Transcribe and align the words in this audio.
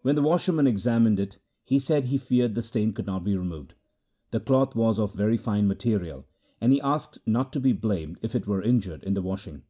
When 0.00 0.14
the 0.14 0.22
washerman 0.22 0.66
examined 0.66 1.20
it 1.20 1.36
he 1.64 1.78
said 1.78 2.06
he 2.06 2.16
feared 2.16 2.54
the 2.54 2.62
stain 2.62 2.94
could 2.94 3.04
not 3.06 3.24
be 3.24 3.36
removed. 3.36 3.74
The 4.30 4.40
cloth 4.40 4.74
was 4.74 4.98
of 4.98 5.12
very 5.12 5.36
fine 5.36 5.68
material, 5.68 6.26
and 6.62 6.72
he 6.72 6.80
asked 6.80 7.18
not 7.26 7.52
to 7.52 7.60
be 7.60 7.74
blamed 7.74 8.18
if 8.22 8.34
it 8.34 8.46
were 8.46 8.62
injured 8.62 9.04
in 9.04 9.12
the 9.12 9.20
washing. 9.20 9.64